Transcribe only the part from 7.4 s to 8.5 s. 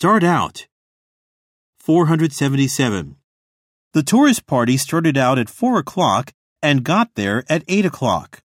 at 8 o'clock.